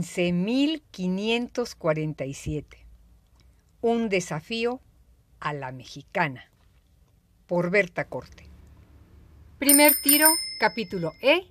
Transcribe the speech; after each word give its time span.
15.547. 0.00 2.64
Un 3.82 4.08
desafío 4.08 4.80
a 5.40 5.52
la 5.52 5.72
mexicana. 5.72 6.50
Por 7.46 7.70
Berta 7.70 8.06
Corte. 8.06 8.46
Primer 9.58 9.92
tiro, 10.02 10.30
capítulo 10.58 11.12
E, 11.20 11.48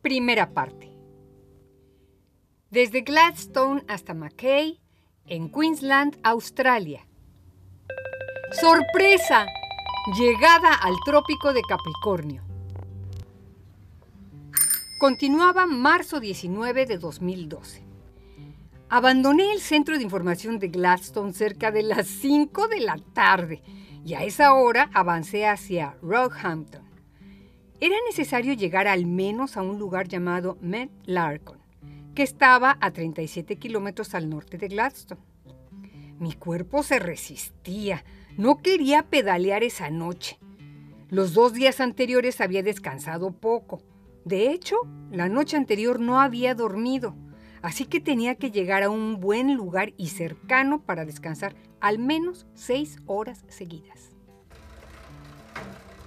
primera 0.00 0.54
parte. 0.54 0.88
Desde 2.70 3.02
Gladstone 3.02 3.84
hasta 3.86 4.14
Mackay, 4.14 4.80
en 5.26 5.50
Queensland, 5.50 6.18
Australia. 6.22 7.06
¡Sorpresa! 8.52 9.44
Llegada 10.18 10.72
al 10.74 10.94
trópico 11.04 11.52
de 11.52 11.60
Capricornio. 11.68 12.42
Continuaba 14.98 15.66
marzo 15.66 16.20
19 16.20 16.86
de 16.86 16.96
2012. 16.96 17.89
Abandoné 18.92 19.52
el 19.52 19.60
centro 19.60 19.96
de 19.96 20.02
información 20.02 20.58
de 20.58 20.66
Gladstone 20.66 21.32
cerca 21.32 21.70
de 21.70 21.84
las 21.84 22.08
5 22.08 22.66
de 22.66 22.80
la 22.80 22.98
tarde 23.12 23.62
y 24.04 24.14
a 24.14 24.24
esa 24.24 24.52
hora 24.54 24.90
avancé 24.92 25.46
hacia 25.46 25.96
Rockhampton. 26.02 26.82
Era 27.78 27.94
necesario 28.08 28.52
llegar 28.52 28.88
al 28.88 29.06
menos 29.06 29.56
a 29.56 29.62
un 29.62 29.78
lugar 29.78 30.08
llamado 30.08 30.58
Met 30.60 30.90
Larcon, 31.04 31.60
que 32.16 32.24
estaba 32.24 32.78
a 32.80 32.90
37 32.90 33.56
kilómetros 33.56 34.14
al 34.16 34.28
norte 34.28 34.58
de 34.58 34.66
Gladstone. 34.66 35.20
Mi 36.18 36.32
cuerpo 36.32 36.82
se 36.82 36.98
resistía, 36.98 38.04
no 38.36 38.60
quería 38.60 39.04
pedalear 39.04 39.62
esa 39.62 39.88
noche. 39.88 40.40
Los 41.10 41.32
dos 41.32 41.52
días 41.52 41.80
anteriores 41.80 42.40
había 42.40 42.64
descansado 42.64 43.30
poco 43.30 43.84
de 44.24 44.52
hecho, 44.52 44.76
la 45.10 45.28
noche 45.28 45.56
anterior 45.56 45.98
no 45.98 46.20
había 46.20 46.54
dormido, 46.54 47.14
así 47.62 47.86
que 47.86 48.00
tenía 48.00 48.34
que 48.34 48.50
llegar 48.50 48.82
a 48.82 48.90
un 48.90 49.20
buen 49.20 49.54
lugar 49.54 49.92
y 49.96 50.08
cercano 50.08 50.80
para 50.82 51.04
descansar 51.04 51.54
al 51.80 51.98
menos 51.98 52.46
seis 52.54 52.98
horas 53.06 53.44
seguidas. 53.48 54.10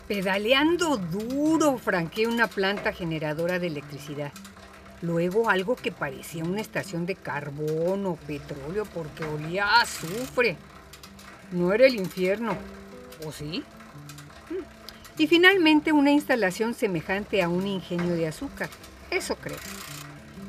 Pedaleando 0.07 0.97
duro, 0.97 1.77
franqueé 1.77 2.27
una 2.27 2.47
planta 2.47 2.91
generadora 2.91 3.57
de 3.59 3.67
electricidad. 3.67 4.33
Luego 5.01 5.49
algo 5.49 5.75
que 5.75 5.91
parecía 5.91 6.43
una 6.43 6.61
estación 6.61 7.05
de 7.05 7.15
carbón 7.15 8.05
o 8.05 8.15
petróleo 8.15 8.85
porque 8.85 9.23
olía 9.23 9.65
a 9.65 9.81
azufre. 9.81 10.57
No 11.51 11.73
era 11.73 11.85
el 11.85 11.95
infierno, 11.95 12.55
¿o 13.25 13.31
sí? 13.31 13.63
Y 15.17 15.27
finalmente 15.27 15.91
una 15.91 16.11
instalación 16.11 16.73
semejante 16.73 17.41
a 17.41 17.49
un 17.49 17.67
ingenio 17.67 18.15
de 18.15 18.27
azúcar. 18.27 18.69
Eso 19.11 19.35
creo. 19.35 19.57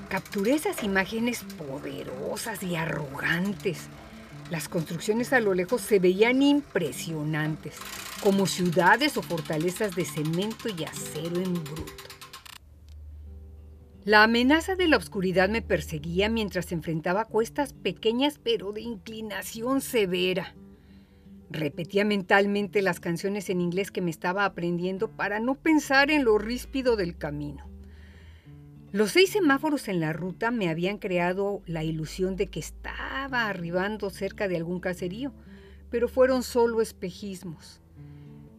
Capturé 0.08 0.54
esas 0.54 0.82
imágenes 0.82 1.44
poderosas 1.56 2.62
y 2.62 2.76
arrogantes. 2.76 3.88
Las 4.50 4.68
construcciones 4.68 5.32
a 5.32 5.40
lo 5.40 5.54
lejos 5.54 5.80
se 5.80 5.98
veían 5.98 6.42
impresionantes, 6.42 7.74
como 8.22 8.46
ciudades 8.46 9.16
o 9.16 9.22
fortalezas 9.22 9.96
de 9.96 10.04
cemento 10.04 10.68
y 10.68 10.84
acero 10.84 11.36
en 11.36 11.54
bruto. 11.54 12.04
La 14.04 14.22
amenaza 14.22 14.76
de 14.76 14.86
la 14.86 14.98
oscuridad 14.98 15.48
me 15.48 15.62
perseguía 15.62 16.28
mientras 16.28 16.72
enfrentaba 16.72 17.24
cuestas 17.24 17.72
pequeñas 17.72 18.38
pero 18.38 18.72
de 18.72 18.82
inclinación 18.82 19.80
severa. 19.80 20.54
Repetía 21.48 22.04
mentalmente 22.04 22.82
las 22.82 23.00
canciones 23.00 23.48
en 23.48 23.62
inglés 23.62 23.90
que 23.90 24.02
me 24.02 24.10
estaba 24.10 24.44
aprendiendo 24.44 25.08
para 25.08 25.40
no 25.40 25.54
pensar 25.54 26.10
en 26.10 26.24
lo 26.24 26.36
ríspido 26.36 26.96
del 26.96 27.16
camino. 27.16 27.73
Los 28.94 29.10
seis 29.10 29.30
semáforos 29.30 29.88
en 29.88 29.98
la 29.98 30.12
ruta 30.12 30.52
me 30.52 30.68
habían 30.68 30.98
creado 30.98 31.62
la 31.66 31.82
ilusión 31.82 32.36
de 32.36 32.46
que 32.46 32.60
estaba 32.60 33.48
arribando 33.48 34.08
cerca 34.08 34.46
de 34.46 34.56
algún 34.56 34.78
caserío, 34.78 35.32
pero 35.90 36.06
fueron 36.06 36.44
solo 36.44 36.80
espejismos. 36.80 37.80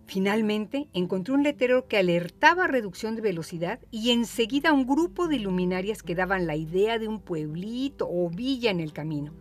Finalmente 0.06 0.90
encontré 0.92 1.34
un 1.34 1.44
letrero 1.44 1.88
que 1.88 1.96
alertaba 1.96 2.68
reducción 2.68 3.16
de 3.16 3.22
velocidad 3.22 3.80
y 3.92 4.12
enseguida 4.12 4.74
un 4.74 4.86
grupo 4.86 5.30
de 5.30 5.40
luminarias 5.40 6.04
que 6.04 6.16
daban 6.16 6.48
la 6.48 6.58
idea 6.58 7.00
de 7.00 7.08
un 7.08 7.22
pueblito 7.22 8.06
o 8.12 8.30
villa 8.30 8.72
en 8.72 8.82
el 8.82 8.92
camino. 8.92 9.34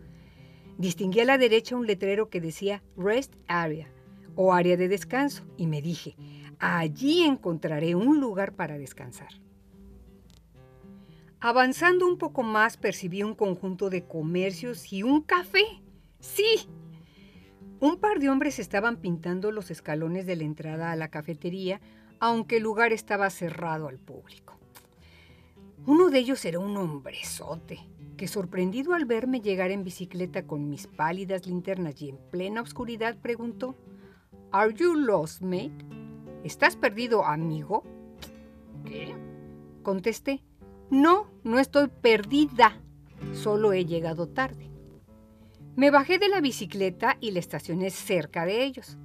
Distinguí 0.77 1.19
a 1.19 1.25
la 1.25 1.37
derecha 1.37 1.75
un 1.75 1.87
letrero 1.87 2.29
que 2.29 2.39
decía 2.39 2.83
Rest 2.95 3.33
Area 3.47 3.89
o 4.35 4.53
área 4.53 4.77
de 4.77 4.87
descanso 4.87 5.43
y 5.57 5.67
me 5.67 5.81
dije, 5.81 6.15
allí 6.57 7.23
encontraré 7.23 7.95
un 7.95 8.21
lugar 8.21 8.53
para 8.53 8.77
descansar. 8.77 9.44
Avanzando 11.39 12.07
un 12.07 12.17
poco 12.17 12.43
más 12.43 12.77
percibí 12.77 13.23
un 13.23 13.35
conjunto 13.35 13.89
de 13.89 14.05
comercios 14.05 14.91
y 14.91 15.03
un 15.03 15.21
café. 15.21 15.63
Sí. 16.19 16.67
Un 17.79 17.97
par 17.97 18.19
de 18.19 18.29
hombres 18.29 18.57
estaban 18.59 18.97
pintando 18.97 19.51
los 19.51 19.69
escalones 19.69 20.25
de 20.25 20.35
la 20.37 20.43
entrada 20.43 20.91
a 20.91 20.95
la 20.95 21.09
cafetería, 21.09 21.81
aunque 22.19 22.57
el 22.57 22.63
lugar 22.63 22.93
estaba 22.93 23.29
cerrado 23.29 23.87
al 23.87 23.99
público. 23.99 24.57
Uno 25.85 26.09
de 26.09 26.17
ellos 26.17 26.43
era 26.45 26.57
un 26.57 26.75
hombrezote, 26.77 27.79
que 28.17 28.27
sorprendido 28.27 28.93
al 28.93 29.05
verme 29.05 29.41
llegar 29.41 29.69
en 29.69 29.83
bicicleta 29.83 30.47
con 30.47 30.69
mis 30.69 30.87
pálidas 30.87 31.45
linternas 31.45 32.01
y 32.01 32.09
en 32.09 32.17
plena 32.31 32.61
oscuridad, 32.61 33.17
preguntó, 33.21 33.75
¿Are 34.51 34.73
you 34.73 34.95
lost, 34.95 35.41
mate? 35.41 35.85
¿Estás 36.43 36.75
perdido, 36.75 37.25
amigo? 37.25 37.83
¿Qué? 38.85 39.13
Contesté, 39.83 40.41
no, 40.89 41.31
no 41.43 41.59
estoy 41.59 41.87
perdida, 41.87 42.79
solo 43.33 43.73
he 43.73 43.85
llegado 43.85 44.27
tarde. 44.27 44.69
Me 45.75 45.91
bajé 45.91 46.19
de 46.19 46.29
la 46.29 46.41
bicicleta 46.41 47.17
y 47.19 47.31
la 47.31 47.39
estacioné 47.39 47.89
cerca 47.89 48.45
de 48.45 48.63
ellos. 48.63 48.97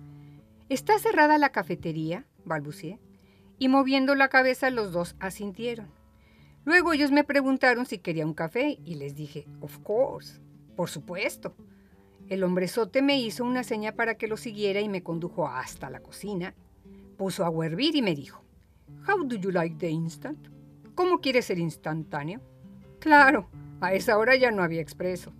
¿Está 0.69 0.99
cerrada 0.99 1.39
la 1.39 1.51
cafetería? 1.51 2.27
balbuceé, 2.45 2.99
y 3.59 3.69
moviendo 3.69 4.15
la 4.15 4.29
cabeza 4.29 4.71
los 4.71 4.93
dos 4.93 5.17
asintieron. 5.21 5.91
Luego 6.65 6.93
ellos 6.93 7.11
me 7.11 7.25
preguntaron 7.25 7.87
si 7.87 7.99
quería 7.99 8.27
un 8.27 8.35
café 8.35 8.79
y 8.85 8.97
les 8.97 9.15
dije, 9.15 9.47
of 9.61 9.79
course, 9.79 10.41
por 10.77 10.91
supuesto. 10.91 11.55
El 12.29 12.45
hombrezote 12.45 13.03
me 13.03 13.19
hizo 13.19 13.45
una 13.45 13.65
seña 13.65 13.93
para 13.93 14.17
que 14.17 14.29
lo 14.29 14.37
siguiera 14.37 14.81
y 14.81 14.89
me 14.89 15.03
condujo 15.03 15.49
hasta 15.49 15.91
la 15.91 16.01
cocina. 16.01 16.55
Puso 17.17 17.45
a 17.45 17.67
hervir 17.67 17.97
y 17.97 18.03
me 18.03 18.15
dijo, 18.15 18.45
How 19.09 19.25
do 19.25 19.37
you 19.37 19.51
like 19.51 19.77
the 19.79 19.89
instant? 19.89 20.49
¿Cómo 21.01 21.23
quieres 21.23 21.47
ser 21.47 21.59
instantáneo? 21.59 22.43
Claro, 22.99 23.49
a 23.81 23.95
esa 23.95 24.19
hora 24.19 24.37
ya 24.37 24.51
no 24.51 24.63
había 24.63 24.83
expreso. 24.83 25.33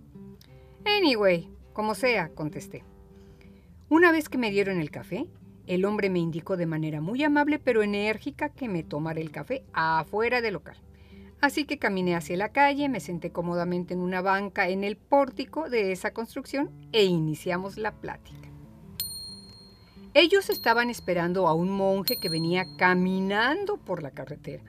Anyway, 0.85 1.51
como 1.71 1.93
sea, 1.93 2.29
contesté. 2.29 2.83
Una 3.87 4.11
vez 4.11 4.27
que 4.27 4.39
me 4.39 4.49
dieron 4.49 4.81
el 4.81 4.89
café, 4.89 5.27
el 5.67 5.85
hombre 5.85 6.09
me 6.09 6.17
indicó 6.17 6.57
de 6.57 6.65
manera 6.65 6.99
muy 6.99 7.23
amable 7.23 7.59
pero 7.59 7.83
enérgica 7.83 8.49
que 8.49 8.67
me 8.69 8.81
tomara 8.81 9.19
el 9.19 9.29
café 9.29 9.63
afuera 9.71 10.41
del 10.41 10.53
local. 10.55 10.77
Así 11.41 11.65
que 11.65 11.77
caminé 11.77 12.15
hacia 12.15 12.37
la 12.37 12.51
calle, 12.51 12.89
me 12.89 12.99
senté 12.99 13.29
cómodamente 13.31 13.93
en 13.93 13.99
una 13.99 14.23
banca 14.23 14.67
en 14.67 14.83
el 14.83 14.97
pórtico 14.97 15.69
de 15.69 15.91
esa 15.91 16.11
construcción 16.11 16.71
e 16.91 17.03
iniciamos 17.03 17.77
la 17.77 17.91
plática. 17.91 18.49
Ellos 20.15 20.49
estaban 20.49 20.89
esperando 20.89 21.47
a 21.47 21.53
un 21.53 21.69
monje 21.69 22.17
que 22.19 22.29
venía 22.29 22.65
caminando 22.79 23.77
por 23.77 24.01
la 24.01 24.09
carretera. 24.09 24.63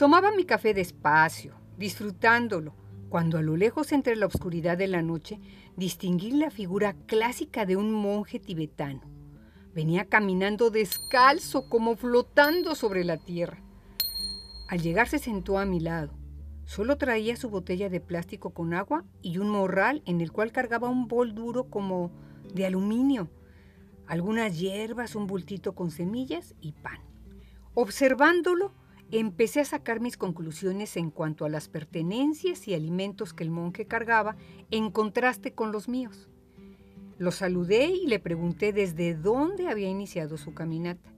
Tomaba 0.00 0.32
mi 0.34 0.44
café 0.44 0.72
despacio, 0.72 1.52
disfrutándolo, 1.76 2.74
cuando 3.10 3.36
a 3.36 3.42
lo 3.42 3.54
lejos 3.54 3.92
entre 3.92 4.16
la 4.16 4.24
oscuridad 4.24 4.78
de 4.78 4.88
la 4.88 5.02
noche 5.02 5.38
distinguí 5.76 6.30
la 6.30 6.50
figura 6.50 6.94
clásica 7.04 7.66
de 7.66 7.76
un 7.76 7.92
monje 7.92 8.40
tibetano. 8.40 9.02
Venía 9.74 10.06
caminando 10.06 10.70
descalzo, 10.70 11.68
como 11.68 11.96
flotando 11.96 12.74
sobre 12.74 13.04
la 13.04 13.18
tierra. 13.18 13.62
Al 14.70 14.80
llegar 14.80 15.06
se 15.06 15.18
sentó 15.18 15.58
a 15.58 15.66
mi 15.66 15.80
lado. 15.80 16.14
Solo 16.64 16.96
traía 16.96 17.36
su 17.36 17.50
botella 17.50 17.90
de 17.90 18.00
plástico 18.00 18.54
con 18.54 18.72
agua 18.72 19.04
y 19.20 19.36
un 19.36 19.50
morral 19.50 20.02
en 20.06 20.22
el 20.22 20.32
cual 20.32 20.50
cargaba 20.50 20.88
un 20.88 21.08
bol 21.08 21.34
duro 21.34 21.68
como 21.68 22.10
de 22.54 22.64
aluminio, 22.64 23.28
algunas 24.06 24.58
hierbas, 24.58 25.14
un 25.14 25.26
bultito 25.26 25.74
con 25.74 25.90
semillas 25.90 26.54
y 26.58 26.72
pan. 26.72 27.00
Observándolo, 27.74 28.79
empecé 29.12 29.60
a 29.60 29.64
sacar 29.64 30.00
mis 30.00 30.16
conclusiones 30.16 30.96
en 30.96 31.10
cuanto 31.10 31.44
a 31.44 31.48
las 31.48 31.68
pertenencias 31.68 32.68
y 32.68 32.74
alimentos 32.74 33.34
que 33.34 33.44
el 33.44 33.50
monje 33.50 33.86
cargaba 33.86 34.36
en 34.70 34.90
contraste 34.90 35.52
con 35.52 35.72
los 35.72 35.88
míos. 35.88 36.28
Lo 37.18 37.32
saludé 37.32 37.88
y 37.88 38.06
le 38.06 38.18
pregunté 38.18 38.72
desde 38.72 39.14
dónde 39.14 39.68
había 39.68 39.88
iniciado 39.88 40.38
su 40.38 40.54
caminata. 40.54 41.12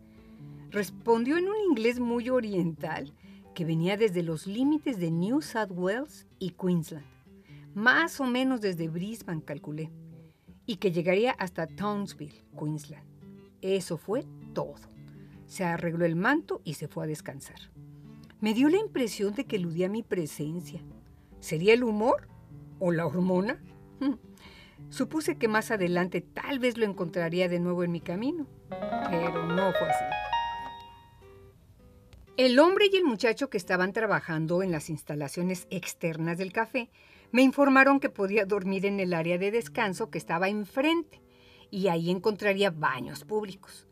Respondió 0.71 1.37
en 1.37 1.49
un 1.49 1.57
inglés 1.71 2.01
muy 2.01 2.29
oriental 2.29 3.13
que 3.55 3.65
venía 3.65 3.97
desde 3.97 4.23
los 4.23 4.47
límites 4.47 4.99
de 4.99 5.11
New 5.11 5.43
South 5.43 5.71
Wales 5.71 6.27
y 6.39 6.51
Queensland, 6.51 7.07
más 7.75 8.21
o 8.21 8.25
menos 8.25 8.61
desde 8.61 8.89
Brisbane 8.89 9.43
calculé, 9.43 9.91
y 10.65 10.77
que 10.77 10.91
llegaría 10.91 11.33
hasta 11.33 11.67
Townsville, 11.67 12.45
Queensland. 12.59 13.07
Eso 13.61 13.99
fue 13.99 14.25
todo. 14.55 14.92
Se 15.53 15.65
arregló 15.65 16.07
el 16.07 16.17
manto 16.17 16.63
y 16.65 16.75
se 16.75 16.89
fue 16.89 17.05
a 17.05 17.07
descansar. 17.07 17.59
Me 18.41 18.55
dio 18.55 18.71
la 18.71 18.79
impresión 18.79 19.35
de 19.35 19.45
que 19.45 19.57
eludía 19.57 19.91
mi 19.91 20.03
presencia. 20.03 20.81
¿Sería 21.41 21.75
el 21.75 21.85
humor 21.85 22.27
o 22.79 22.91
la 22.91 23.05
hormona? 23.05 23.63
Hmm. 24.01 24.15
Supuse 24.89 25.37
que 25.37 25.49
más 25.49 25.71
adelante 25.71 26.23
tal 26.23 26.59
vez 26.59 26.79
lo 26.79 26.87
encontraría 26.87 27.51
de 27.51 27.61
nuevo 27.61 27.85
en 27.85 27.93
mi 27.93 28.01
camino, 28.01 28.47
pero 29.11 29.47
no 29.47 29.73
fue 29.73 29.91
así. 29.91 30.05
El 32.39 32.59
hombre 32.59 32.87
y 32.91 32.97
el 32.97 33.05
muchacho 33.05 33.51
que 33.51 33.59
estaban 33.59 33.93
trabajando 33.93 34.63
en 34.63 34.73
las 34.73 34.89
instalaciones 34.89 35.67
externas 35.69 36.39
del 36.39 36.55
café 36.55 36.89
me 37.31 37.43
informaron 37.43 38.01
que 38.01 38.09
podía 38.09 38.47
dormir 38.47 38.87
en 38.87 39.01
el 39.01 39.13
área 39.13 39.37
de 39.37 39.51
descanso 39.51 40.09
que 40.09 40.17
estaba 40.17 40.49
enfrente 40.49 41.21
y 41.71 41.89
ahí 41.89 42.11
encontraría 42.11 42.71
baños 42.71 43.25
públicos. 43.25 43.87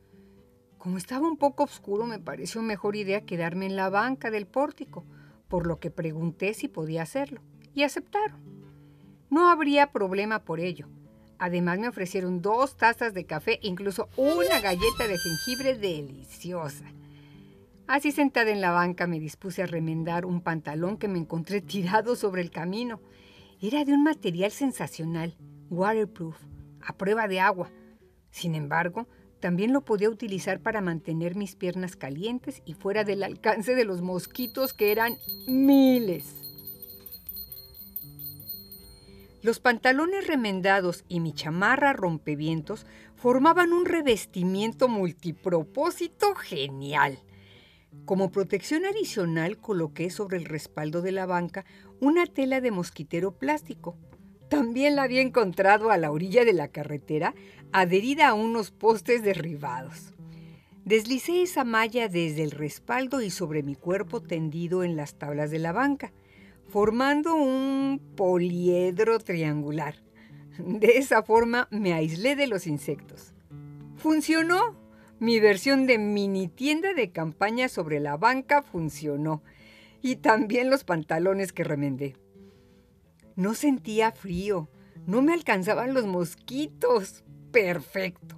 Como 0.81 0.97
estaba 0.97 1.29
un 1.29 1.37
poco 1.37 1.65
oscuro, 1.65 2.07
me 2.07 2.19
pareció 2.19 2.63
mejor 2.63 2.97
idea 2.97 3.27
quedarme 3.27 3.67
en 3.67 3.77
la 3.77 3.91
banca 3.91 4.31
del 4.31 4.47
pórtico, 4.47 5.05
por 5.47 5.67
lo 5.67 5.79
que 5.79 5.91
pregunté 5.91 6.55
si 6.55 6.69
podía 6.69 7.03
hacerlo, 7.03 7.43
y 7.75 7.83
aceptaron. 7.83 8.41
No 9.29 9.51
habría 9.51 9.93
problema 9.93 10.43
por 10.43 10.59
ello. 10.59 10.89
Además 11.39 11.79
me 11.81 11.89
ofrecieron 11.89 12.41
dos 12.41 12.79
tazas 12.79 13.13
de 13.13 13.27
café, 13.27 13.59
incluso 13.63 14.09
una 14.17 14.59
galleta 14.59 15.07
de 15.07 15.19
jengibre 15.19 15.77
deliciosa. 15.77 16.87
Así 17.87 18.11
sentada 18.11 18.51
en 18.51 18.63
la 18.63 18.71
banca 18.71 19.07
me 19.07 19.21
dispuse 19.21 19.63
a 19.63 19.67
remendar 19.67 20.25
un 20.25 20.41
pantalón 20.41 20.97
que 20.97 21.09
me 21.09 21.19
encontré 21.19 21.61
tirado 21.61 22.17
sobre 22.17 22.41
el 22.41 22.51
camino. 22.51 23.03
Era 23.61 23.85
de 23.85 23.93
un 23.93 24.03
material 24.03 24.51
sensacional, 24.51 25.37
waterproof, 25.69 26.39
a 26.81 26.95
prueba 26.95 27.29
de 27.29 27.39
agua. 27.41 27.71
Sin 28.31 28.55
embargo, 28.55 29.07
también 29.41 29.73
lo 29.73 29.81
podía 29.81 30.11
utilizar 30.11 30.61
para 30.61 30.81
mantener 30.81 31.35
mis 31.35 31.57
piernas 31.57 31.97
calientes 31.97 32.63
y 32.65 32.75
fuera 32.75 33.05
del 33.05 33.23
alcance 33.23 33.75
de 33.75 33.85
los 33.85 34.03
mosquitos 34.03 34.73
que 34.73 34.93
eran 34.93 35.17
miles. 35.47 36.37
Los 39.43 39.59
pantalones 39.59 40.27
remendados 40.27 41.05
y 41.09 41.21
mi 41.21 41.33
chamarra 41.33 41.95
rompevientos 41.95 42.85
formaban 43.17 43.73
un 43.73 43.87
revestimiento 43.87 44.87
multipropósito 44.87 46.35
genial. 46.35 47.19
Como 48.05 48.31
protección 48.31 48.85
adicional 48.85 49.57
coloqué 49.57 50.11
sobre 50.11 50.37
el 50.37 50.45
respaldo 50.45 51.01
de 51.01 51.13
la 51.13 51.25
banca 51.25 51.65
una 52.01 52.27
tela 52.27 52.61
de 52.61 52.71
mosquitero 52.71 53.33
plástico. 53.33 53.97
También 54.51 54.97
la 54.97 55.05
había 55.05 55.23
encontrado 55.23 55.91
a 55.91 55.97
la 55.97 56.11
orilla 56.11 56.45
de 56.45 56.53
la 56.53 56.69
carretera, 56.69 57.35
adherida 57.71 58.29
a 58.29 58.35
unos 58.35 58.73
postes 58.73 59.23
derribados. 59.23 60.13
Deslicé 60.85 61.43
esa 61.43 61.63
malla 61.63 62.09
desde 62.09 62.43
el 62.43 62.51
respaldo 62.51 63.23
y 63.23 63.31
sobre 63.31 63.63
mi 63.63 63.77
cuerpo 63.77 64.21
tendido 64.21 64.83
en 64.83 64.97
las 64.97 65.15
tablas 65.15 65.53
de 65.53 65.61
la 65.61 65.71
banca, 65.71 66.13
formando 66.67 67.37
un 67.37 68.01
poliedro 68.17 69.21
triangular. 69.21 69.95
De 70.59 70.99
esa 70.99 71.23
forma 71.23 71.69
me 71.71 71.93
aislé 71.93 72.35
de 72.35 72.49
los 72.49 72.67
insectos. 72.67 73.33
Funcionó. 73.97 74.79
Mi 75.21 75.39
versión 75.39 75.87
de 75.87 75.99
mini 75.99 76.49
tienda 76.49 76.93
de 76.95 77.11
campaña 77.11 77.69
sobre 77.69 78.01
la 78.01 78.17
banca 78.17 78.63
funcionó. 78.63 79.43
Y 80.03 80.17
también 80.17 80.71
los 80.71 80.83
pantalones 80.83 81.53
que 81.53 81.63
remendé. 81.63 82.17
No 83.41 83.55
sentía 83.55 84.13
frío. 84.13 84.69
No 85.07 85.23
me 85.23 85.33
alcanzaban 85.33 85.95
los 85.95 86.05
mosquitos. 86.05 87.25
Perfecto. 87.51 88.37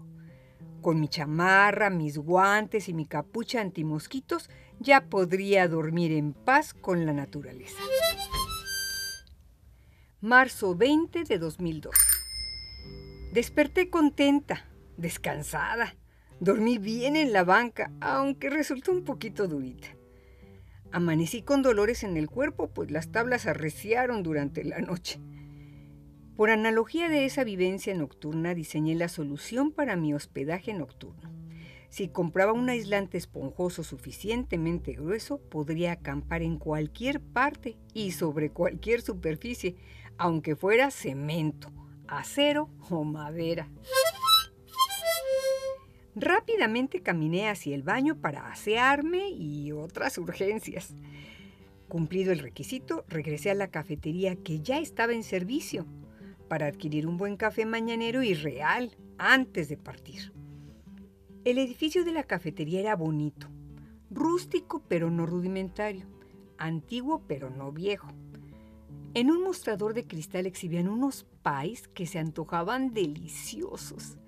Con 0.80 1.00
mi 1.00 1.08
chamarra, 1.08 1.90
mis 1.90 2.18
guantes 2.18 2.88
y 2.88 2.94
mi 2.94 3.06
capucha 3.06 3.60
antimosquitos 3.60 4.48
ya 4.78 5.08
podría 5.08 5.66
dormir 5.66 6.12
en 6.12 6.34
paz 6.34 6.72
con 6.72 7.04
la 7.04 7.12
naturaleza. 7.12 7.82
Marzo 10.20 10.76
20 10.76 11.24
de 11.24 11.36
2002. 11.36 11.96
Desperté 13.32 13.90
contenta, 13.90 14.68
descansada 14.96 15.96
Dormí 16.38 16.78
bien 16.78 17.16
en 17.16 17.32
la 17.32 17.42
banca, 17.42 17.90
aunque 18.00 18.50
resultó 18.50 18.92
un 18.92 19.02
poquito 19.02 19.48
durita. 19.48 19.88
Amanecí 20.92 21.40
con 21.40 21.62
dolores 21.62 22.04
en 22.04 22.18
el 22.18 22.28
cuerpo, 22.28 22.68
pues 22.68 22.90
las 22.90 23.10
tablas 23.10 23.46
arreciaron 23.46 24.22
durante 24.22 24.62
la 24.62 24.78
noche. 24.78 25.20
Por 26.36 26.50
analogía 26.50 27.08
de 27.08 27.24
esa 27.24 27.44
vivencia 27.44 27.94
nocturna, 27.94 28.54
diseñé 28.54 28.94
la 28.94 29.08
solución 29.08 29.72
para 29.72 29.96
mi 29.96 30.12
hospedaje 30.12 30.74
nocturno. 30.74 31.30
Si 31.88 32.08
compraba 32.08 32.52
un 32.52 32.68
aislante 32.68 33.16
esponjoso 33.16 33.84
suficientemente 33.84 34.92
grueso, 34.92 35.38
podría 35.38 35.92
acampar 35.92 36.42
en 36.42 36.58
cualquier 36.58 37.20
parte 37.20 37.76
y 37.94 38.12
sobre 38.12 38.50
cualquier 38.50 39.00
superficie, 39.02 39.76
aunque 40.18 40.56
fuera 40.56 40.90
cemento, 40.90 41.70
acero 42.06 42.68
o 42.90 43.04
madera. 43.04 43.68
Rápidamente 46.14 47.00
caminé 47.00 47.48
hacia 47.48 47.74
el 47.74 47.82
baño 47.82 48.20
para 48.20 48.48
asearme 48.50 49.30
y 49.30 49.72
otras 49.72 50.18
urgencias. 50.18 50.94
Cumplido 51.88 52.32
el 52.32 52.40
requisito, 52.40 53.04
regresé 53.08 53.50
a 53.50 53.54
la 53.54 53.68
cafetería 53.68 54.36
que 54.36 54.60
ya 54.60 54.78
estaba 54.78 55.14
en 55.14 55.22
servicio 55.22 55.86
para 56.48 56.66
adquirir 56.66 57.06
un 57.06 57.16
buen 57.16 57.38
café 57.38 57.64
mañanero 57.64 58.22
y 58.22 58.34
real 58.34 58.94
antes 59.16 59.70
de 59.70 59.78
partir. 59.78 60.32
El 61.44 61.56
edificio 61.58 62.04
de 62.04 62.12
la 62.12 62.24
cafetería 62.24 62.80
era 62.80 62.94
bonito, 62.94 63.48
rústico 64.10 64.82
pero 64.86 65.10
no 65.10 65.24
rudimentario, 65.24 66.06
antiguo 66.58 67.22
pero 67.26 67.48
no 67.48 67.72
viejo. 67.72 68.08
En 69.14 69.30
un 69.30 69.42
mostrador 69.42 69.94
de 69.94 70.06
cristal 70.06 70.44
exhibían 70.44 70.88
unos 70.88 71.26
pies 71.42 71.88
que 71.88 72.06
se 72.06 72.18
antojaban 72.18 72.92
deliciosos. 72.92 74.18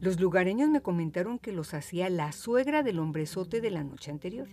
Los 0.00 0.18
lugareños 0.18 0.70
me 0.70 0.80
comentaron 0.80 1.38
que 1.38 1.52
los 1.52 1.74
hacía 1.74 2.08
la 2.08 2.32
suegra 2.32 2.82
del 2.82 2.98
hombrezote 2.98 3.60
de 3.60 3.70
la 3.70 3.84
noche 3.84 4.10
anterior. 4.10 4.48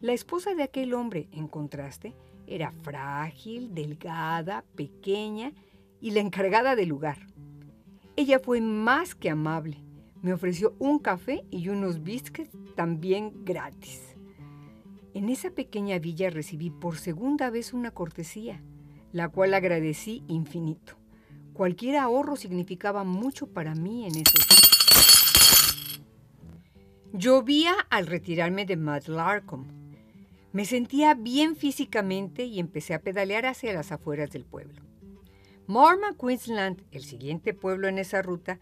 La 0.00 0.12
esposa 0.12 0.56
de 0.56 0.64
aquel 0.64 0.92
hombre, 0.92 1.28
en 1.30 1.46
contraste, 1.46 2.16
era 2.48 2.72
frágil, 2.72 3.72
delgada, 3.74 4.64
pequeña 4.74 5.52
y 6.00 6.10
la 6.10 6.20
encargada 6.20 6.74
del 6.74 6.88
lugar. 6.88 7.28
Ella 8.16 8.40
fue 8.40 8.60
más 8.60 9.14
que 9.14 9.30
amable. 9.30 9.84
Me 10.20 10.32
ofreció 10.32 10.74
un 10.80 10.98
café 10.98 11.44
y 11.50 11.68
unos 11.68 12.02
biscuits 12.02 12.50
también 12.74 13.44
gratis. 13.44 14.16
En 15.14 15.28
esa 15.28 15.50
pequeña 15.50 16.00
villa 16.00 16.28
recibí 16.28 16.70
por 16.70 16.96
segunda 16.96 17.50
vez 17.50 17.72
una 17.72 17.92
cortesía, 17.92 18.60
la 19.12 19.28
cual 19.28 19.54
agradecí 19.54 20.24
infinito. 20.26 20.99
Cualquier 21.60 21.98
ahorro 21.98 22.36
significaba 22.36 23.04
mucho 23.04 23.46
para 23.46 23.74
mí 23.74 24.06
en 24.06 24.16
esos 24.16 24.48
días. 24.48 26.00
Llovía 27.12 27.74
al 27.90 28.06
retirarme 28.06 28.64
de 28.64 28.76
Mad 28.76 29.04
Larcombe. 29.08 29.70
Me 30.54 30.64
sentía 30.64 31.12
bien 31.12 31.56
físicamente 31.56 32.44
y 32.44 32.60
empecé 32.60 32.94
a 32.94 33.02
pedalear 33.02 33.44
hacia 33.44 33.74
las 33.74 33.92
afueras 33.92 34.30
del 34.30 34.46
pueblo. 34.46 34.80
Morma, 35.66 36.16
Queensland, 36.18 36.82
el 36.92 37.04
siguiente 37.04 37.52
pueblo 37.52 37.88
en 37.88 37.98
esa 37.98 38.22
ruta, 38.22 38.58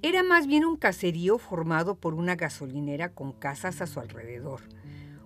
era 0.00 0.22
más 0.22 0.46
bien 0.46 0.64
un 0.64 0.78
caserío 0.78 1.36
formado 1.36 1.96
por 1.96 2.14
una 2.14 2.34
gasolinera 2.34 3.12
con 3.12 3.32
casas 3.32 3.82
a 3.82 3.86
su 3.86 4.00
alrededor, 4.00 4.62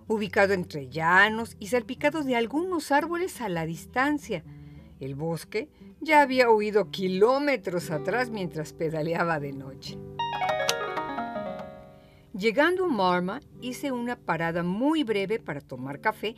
ubicado 0.09 0.51
entre 0.51 0.89
llanos 0.89 1.55
y 1.57 1.67
salpicados 1.67 2.25
de 2.25 2.35
algunos 2.35 2.91
árboles 2.91 3.39
a 3.39 3.47
la 3.47 3.65
distancia. 3.65 4.43
El 5.03 5.15
bosque 5.15 5.67
ya 5.99 6.21
había 6.21 6.49
huido 6.49 6.89
kilómetros 6.89 7.91
atrás 7.91 8.29
mientras 8.29 8.71
pedaleaba 8.71 9.37
de 9.41 9.51
noche. 9.51 9.97
Llegando 12.33 12.85
a 12.85 12.87
Marma, 12.87 13.41
hice 13.59 13.91
una 13.91 14.15
parada 14.15 14.63
muy 14.63 15.03
breve 15.03 15.39
para 15.39 15.59
tomar 15.59 15.99
café 15.99 16.35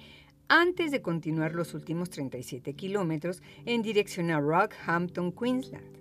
antes 0.47 0.89
de 0.89 1.03
continuar 1.03 1.53
los 1.53 1.75
últimos 1.75 2.09
37 2.09 2.73
kilómetros 2.73 3.43
en 3.65 3.83
dirección 3.83 4.31
a 4.31 4.39
Rockhampton, 4.39 5.31
Queensland. 5.31 5.99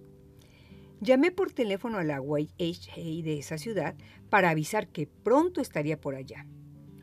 Llamé 1.03 1.33
por 1.33 1.53
teléfono 1.53 1.99
a 1.99 2.05
la 2.05 2.23
YHA 2.23 3.23
de 3.25 3.39
esa 3.39 3.59
ciudad 3.59 3.95
para 4.31 4.49
avisar 4.49 4.89
que 4.89 5.07
pronto 5.07 5.61
estaría 5.61 6.01
por 6.01 6.15
allá. 6.15 6.47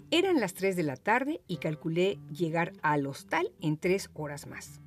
Eran 0.10 0.39
las 0.39 0.56
3 0.56 0.75
de 0.75 0.84
la 0.84 0.98
tarde 0.98 1.41
y 1.48 1.58
calculé 1.58 2.18
llegar 2.32 2.74
al 2.82 3.06
hostal 3.06 3.51
en 3.62 3.77
tres 3.77 4.10
horas 4.15 4.48
más. 4.48 4.82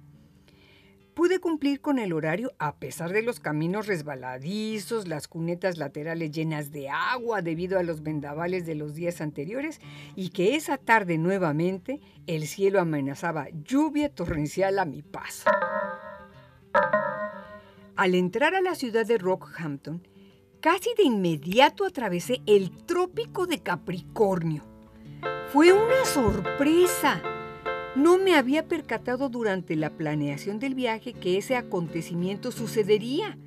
Pude 1.14 1.38
cumplir 1.38 1.80
con 1.80 2.00
el 2.00 2.12
horario 2.12 2.52
a 2.58 2.76
pesar 2.80 3.12
de 3.12 3.22
los 3.22 3.38
caminos 3.38 3.86
resbaladizos, 3.86 5.06
las 5.06 5.28
cunetas 5.28 5.78
laterales 5.78 6.32
llenas 6.32 6.72
de 6.72 6.88
agua 6.88 7.40
debido 7.40 7.78
a 7.78 7.84
los 7.84 8.02
vendavales 8.02 8.66
de 8.66 8.74
los 8.74 8.96
días 8.96 9.20
anteriores 9.20 9.80
y 10.16 10.30
que 10.30 10.56
esa 10.56 10.76
tarde 10.76 11.16
nuevamente 11.16 12.00
el 12.26 12.48
cielo 12.48 12.80
amenazaba 12.80 13.46
lluvia 13.64 14.12
torrencial 14.12 14.80
a 14.80 14.84
mi 14.84 15.02
paso. 15.02 15.48
Al 17.94 18.16
entrar 18.16 18.56
a 18.56 18.60
la 18.60 18.74
ciudad 18.74 19.06
de 19.06 19.18
Rockhampton, 19.18 20.02
casi 20.60 20.90
de 20.96 21.04
inmediato 21.04 21.86
atravesé 21.86 22.40
el 22.46 22.72
trópico 22.86 23.46
de 23.46 23.60
Capricornio. 23.60 24.64
Fue 25.52 25.72
una 25.72 26.04
sorpresa 26.04 27.22
No 27.96 28.18
me 28.18 28.34
había 28.34 28.66
percatado 28.66 29.28
durante 29.28 29.76
la 29.76 29.90
planeación 29.90 30.58
del 30.58 30.74
viaje 30.74 31.12
que 31.12 31.38
ese 31.38 31.54
acontecimiento 31.54 32.50
sucedería. 32.50 33.38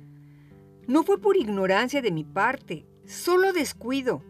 No 0.86 1.02
fue 1.02 1.20
por 1.20 1.36
ignorancia 1.36 2.00
de 2.00 2.10
mi 2.10 2.24
parte, 2.24 2.86
solo 3.06 3.52
descuido. 3.52 4.22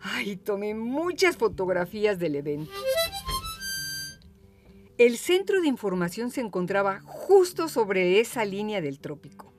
Ay, 0.00 0.36
tomé 0.36 0.74
muchas 0.74 1.36
fotografías 1.36 2.18
del 2.18 2.34
evento. 2.34 2.72
El 4.98 5.16
centro 5.16 5.60
de 5.60 5.68
información 5.68 6.32
se 6.32 6.40
encontraba 6.40 7.00
justo 7.04 7.68
sobre 7.68 8.18
esa 8.18 8.44
línea 8.44 8.80
del 8.80 8.98
trópico, 8.98 9.54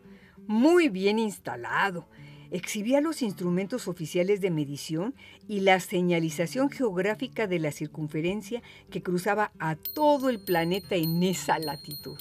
muy 0.48 0.90
bien 0.90 1.18
instalado. 1.18 2.08
Exhibía 2.52 3.00
los 3.00 3.22
instrumentos 3.22 3.88
oficiales 3.88 4.42
de 4.42 4.52
medición 4.52 5.16
y 5.48 5.62
la 5.62 5.80
señalización 5.80 6.70
geográfica 6.70 7.48
de 7.48 7.60
la 7.60 7.72
circunferencia 7.72 8.62
que 8.90 9.02
cruzaba 9.02 9.54
a 9.58 9.78
todo 9.78 10.30
el 10.30 10.44
planeta 10.44 10.96
en 10.96 11.24
esa 11.24 11.60
latitud. 11.60 12.20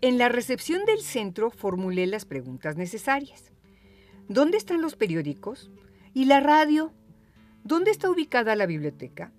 En 0.00 0.18
la 0.18 0.28
recepción 0.28 0.84
del 0.84 1.00
centro 1.00 1.50
formulé 1.50 2.08
las 2.08 2.24
preguntas 2.24 2.76
necesarias. 2.76 3.52
¿Dónde 4.28 4.58
están 4.58 4.82
los 4.82 4.96
periódicos? 4.96 5.70
¿Y 6.12 6.24
la 6.24 6.40
radio? 6.40 6.92
¿Dónde 7.62 7.92
está 7.92 8.10
ubicada 8.10 8.56
la 8.56 8.66
biblioteca? 8.66 9.32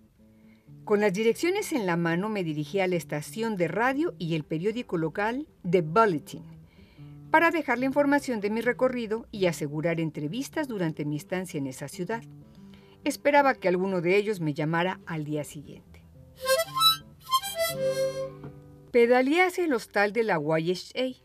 Con 0.86 1.02
las 1.02 1.14
direcciones 1.14 1.74
en 1.74 1.86
la 1.86 1.98
mano 1.98 2.30
me 2.30 2.46
dirigí 2.46 2.80
a 2.80 2.88
la 2.88 2.96
estación 2.96 3.58
de 3.58 3.68
radio 3.68 4.16
y 4.18 4.36
el 4.36 4.46
periódico 4.46 4.98
local 4.98 5.48
The 5.70 5.82
Bulletin 5.82 6.56
para 7.36 7.52
dejar 7.52 7.80
la 7.80 7.86
información 7.86 8.40
de 8.40 8.50
mi 8.50 8.62
recorrido 8.62 9.28
y 9.30 9.48
asegurar 9.48 10.00
entrevistas 10.00 10.70
durante 10.70 11.04
mi 11.04 11.18
estancia 11.18 11.58
en 11.58 11.68
esa 11.68 11.90
ciudad. 11.90 12.24
Esperaba 13.04 13.56
que 13.56 13.68
alguno 13.68 14.00
de 14.00 14.16
ellos 14.16 14.40
me 14.40 14.54
llamara 14.54 15.02
al 15.06 15.26
día 15.26 15.44
siguiente. 15.44 16.02
Pedaleé 18.90 19.42
hacia 19.42 19.66
el 19.66 19.74
hostal 19.74 20.14
de 20.14 20.24
la 20.24 20.40
YSA. 20.40 21.22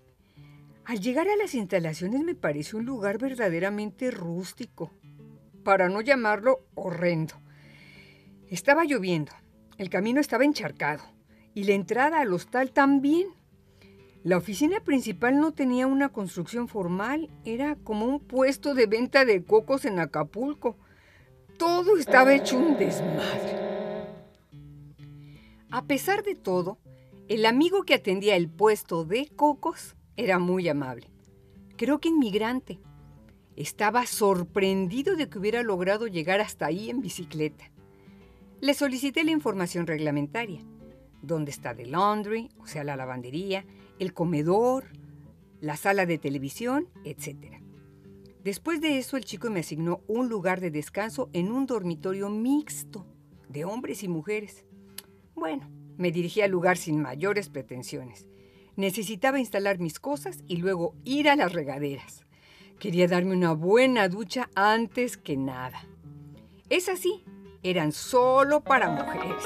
Al 0.85 0.99
llegar 0.99 1.29
a 1.29 1.37
las 1.37 1.55
instalaciones 1.55 2.25
me 2.25 2.35
pareció 2.35 2.81
un 2.81 2.87
lugar 2.87 3.19
verdaderamente 3.19 4.11
rústico, 4.11 4.91
para 5.63 5.89
no 5.89 6.01
llamarlo 6.01 6.67
horrendo. 6.75 7.35
Estaba 8.49 8.85
lloviendo 8.85 9.31
el 9.79 9.91
camino 9.91 10.21
estaba 10.21 10.45
encharcado 10.45 11.05
y 11.55 11.63
la 11.63 11.75
entrada 11.75 12.21
al 12.21 12.33
hostal 12.33 12.73
también. 12.73 13.29
La 14.23 14.37
oficina 14.37 14.81
principal 14.81 15.41
no 15.41 15.53
tenía 15.53 15.87
una 15.87 16.11
construcción 16.11 16.69
formal, 16.69 17.31
era 17.47 17.77
como 17.77 18.05
un 18.05 18.21
puesto 18.21 18.75
de 18.75 18.87
venta 18.87 19.25
de 19.25 19.43
cocos 19.43 19.87
en 19.87 19.99
Acapulco. 19.99 20.77
Todo 21.57 21.97
estaba 21.97 22.35
hecho 22.35 22.59
un 22.59 22.77
desmadre. 22.77 23.57
A 25.71 25.85
pesar 25.85 26.23
de 26.23 26.35
todo, 26.35 26.79
el 27.29 27.47
amigo 27.47 27.85
que 27.85 27.95
atendía 27.95 28.37
el 28.37 28.51
puesto 28.51 29.07
de 29.07 29.27
cocos 29.35 29.97
era 30.17 30.39
muy 30.39 30.69
amable. 30.69 31.07
Creo 31.77 31.99
que 31.99 32.09
inmigrante. 32.09 32.79
Estaba 33.57 34.05
sorprendido 34.05 35.17
de 35.17 35.31
que 35.31 35.39
hubiera 35.39 35.63
logrado 35.63 36.07
llegar 36.07 36.43
hasta 36.43 36.67
ahí 36.67 36.91
en 36.91 37.01
bicicleta. 37.01 37.71
Le 38.61 38.75
solicité 38.75 39.25
la 39.25 39.31
información 39.31 39.87
reglamentaria. 39.87 40.61
¿Dónde 41.23 41.51
está 41.51 41.75
the 41.75 41.87
laundry, 41.87 42.51
o 42.59 42.67
sea, 42.67 42.85
la 42.85 42.97
lavandería, 42.97 43.65
el 44.01 44.13
comedor, 44.13 44.87
la 45.61 45.77
sala 45.77 46.07
de 46.07 46.19
televisión, 46.19 46.89
etcétera? 47.05 47.61
Después 48.43 48.81
de 48.81 48.99
eso, 48.99 49.17
el 49.17 49.25
chico 49.25 49.49
me 49.51 49.61
asignó 49.61 50.01
un 50.09 50.29
lugar 50.29 50.61
de 50.61 50.73
descanso 50.73 51.31
en 51.33 51.53
un 51.53 51.67
dormitorio 51.67 52.29
mixto 52.29 53.07
de 53.49 53.65
hombres 53.65 54.03
y 54.03 54.09
mujeres. 54.09 54.65
Bueno, 55.37 55.71
me 55.97 56.11
dirigí 56.11 56.41
al 56.41 56.51
lugar 56.51 56.77
sin 56.77 57.01
mayores 57.01 57.49
pretensiones. 57.49 58.27
Necesitaba 58.75 59.39
instalar 59.39 59.79
mis 59.79 60.01
cosas 60.01 60.43
y 60.49 60.57
luego 60.57 60.97
ir 61.05 61.29
a 61.29 61.37
las 61.37 61.53
regaderas. 61.53 62.25
Quería 62.81 63.07
darme 63.07 63.37
una 63.37 63.53
buena 63.53 64.09
ducha 64.09 64.51
antes 64.57 65.17
que 65.17 65.37
nada. 65.37 65.87
Es 66.69 66.89
así 66.89 67.23
eran 67.63 67.93
solo 67.93 68.61
para 68.61 68.91
mujeres. 68.91 69.45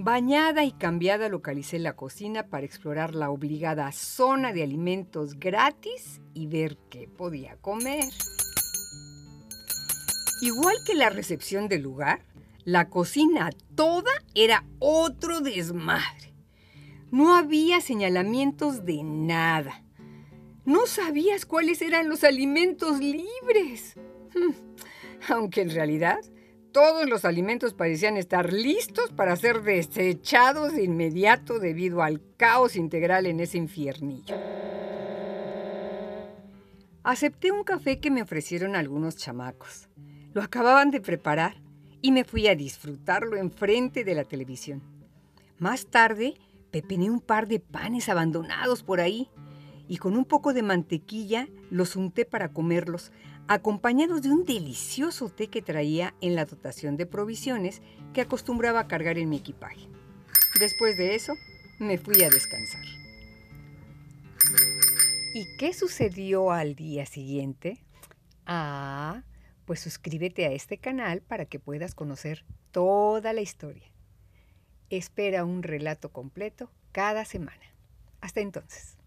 Bañada 0.00 0.62
y 0.62 0.70
cambiada 0.70 1.28
localicé 1.28 1.80
la 1.80 1.96
cocina 1.96 2.46
para 2.46 2.64
explorar 2.64 3.16
la 3.16 3.30
obligada 3.30 3.90
zona 3.90 4.52
de 4.52 4.62
alimentos 4.62 5.40
gratis 5.40 6.20
y 6.34 6.46
ver 6.46 6.78
qué 6.88 7.08
podía 7.08 7.56
comer. 7.56 8.04
Igual 10.40 10.76
que 10.86 10.94
la 10.94 11.10
recepción 11.10 11.66
del 11.66 11.82
lugar, 11.82 12.24
la 12.62 12.90
cocina 12.90 13.50
toda 13.74 14.12
era 14.36 14.64
otro 14.78 15.40
desmadre. 15.40 16.32
No 17.10 17.34
había 17.34 17.80
señalamientos 17.80 18.84
de 18.84 19.02
nada. 19.02 19.82
No 20.64 20.86
sabías 20.86 21.44
cuáles 21.44 21.82
eran 21.82 22.08
los 22.08 22.22
alimentos 22.22 23.00
libres. 23.00 23.96
Aunque 25.28 25.62
en 25.62 25.70
realidad 25.70 26.20
todos 26.78 27.08
los 27.10 27.24
alimentos 27.24 27.74
parecían 27.74 28.16
estar 28.16 28.52
listos 28.52 29.10
para 29.10 29.34
ser 29.34 29.62
desechados 29.62 30.74
de 30.74 30.84
inmediato 30.84 31.58
debido 31.58 32.04
al 32.04 32.22
caos 32.36 32.76
integral 32.76 33.26
en 33.26 33.40
ese 33.40 33.58
infiernillo. 33.58 34.36
Acepté 37.02 37.50
un 37.50 37.64
café 37.64 37.98
que 37.98 38.12
me 38.12 38.22
ofrecieron 38.22 38.76
algunos 38.76 39.16
chamacos. 39.16 39.88
Lo 40.32 40.40
acababan 40.40 40.92
de 40.92 41.00
preparar 41.00 41.56
y 42.00 42.12
me 42.12 42.22
fui 42.22 42.46
a 42.46 42.54
disfrutarlo 42.54 43.34
enfrente 43.36 44.04
de 44.04 44.14
la 44.14 44.22
televisión. 44.22 44.80
Más 45.58 45.86
tarde, 45.86 46.34
pepené 46.70 47.10
un 47.10 47.20
par 47.20 47.48
de 47.48 47.58
panes 47.58 48.08
abandonados 48.08 48.84
por 48.84 49.00
ahí 49.00 49.28
y 49.88 49.96
con 49.96 50.16
un 50.16 50.24
poco 50.24 50.54
de 50.54 50.62
mantequilla 50.62 51.48
los 51.70 51.96
unté 51.96 52.24
para 52.24 52.52
comerlos, 52.52 53.10
acompañados 53.48 54.22
de 54.22 54.28
un 54.28 54.44
delicioso 54.44 55.30
té 55.30 55.48
que 55.48 55.62
traía 55.62 56.14
en 56.20 56.34
la 56.34 56.44
dotación 56.44 56.96
de 56.96 57.06
provisiones 57.06 57.80
que 58.12 58.20
acostumbraba 58.20 58.80
a 58.80 58.88
cargar 58.88 59.18
en 59.18 59.30
mi 59.30 59.38
equipaje. 59.38 59.88
Después 60.60 60.96
de 60.98 61.14
eso, 61.14 61.34
me 61.78 61.96
fui 61.96 62.22
a 62.22 62.30
descansar. 62.30 62.84
¿Y 65.34 65.46
qué 65.56 65.72
sucedió 65.72 66.50
al 66.50 66.74
día 66.74 67.06
siguiente? 67.06 67.84
Ah, 68.44 69.22
pues 69.64 69.80
suscríbete 69.80 70.46
a 70.46 70.52
este 70.52 70.78
canal 70.78 71.22
para 71.22 71.46
que 71.46 71.58
puedas 71.58 71.94
conocer 71.94 72.44
toda 72.70 73.32
la 73.32 73.40
historia. 73.40 73.90
Espera 74.90 75.44
un 75.44 75.62
relato 75.62 76.10
completo 76.10 76.70
cada 76.92 77.24
semana. 77.24 77.62
Hasta 78.20 78.40
entonces. 78.40 78.97